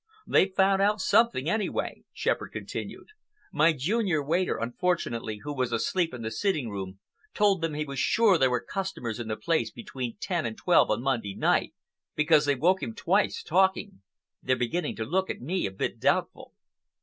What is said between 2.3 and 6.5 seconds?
continued. "My junior waiter, unfortunately, who was asleep in the